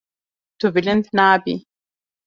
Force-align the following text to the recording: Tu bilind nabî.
Tu 0.59 0.67
bilind 0.75 1.05
nabî. 1.17 1.55